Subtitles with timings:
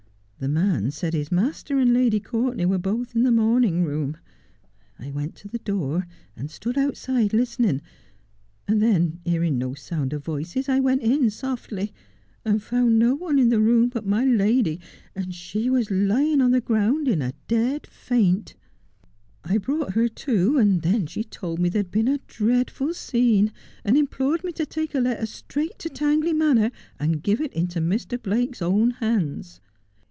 [0.39, 3.85] The man said his master and f<<>'l h y Couvtenay were both in the pwrniug
[3.85, 4.17] rooi'.i,
[4.97, 5.37] I vv?nt tv' That would be an Unholy Alliance?
[5.37, 7.81] 277 the door, and stood outside listening,
[8.67, 11.93] and then, hearing no sound of voices, I went in softly,
[12.43, 14.79] and found no one in the room but my lady,
[15.15, 18.55] and she was lying on the ground in a dead faint.
[19.43, 23.51] I brought her to, and then she told me there had been a dreadful scene,
[23.85, 27.79] and implored me to take a letter straight to Tangley Manor, and give it into
[27.79, 28.19] Mr.
[28.19, 29.61] Blake's own hands.